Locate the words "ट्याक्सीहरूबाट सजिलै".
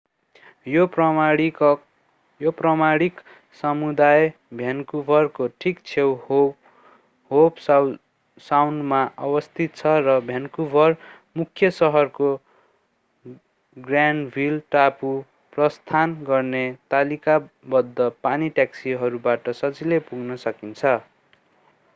18.57-19.99